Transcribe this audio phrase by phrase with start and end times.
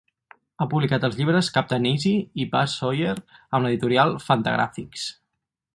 [0.63, 2.15] Ha publicat els llibres Captain Easy
[2.45, 5.05] i Buz Sawyer amb l'editorial Fantagraphics.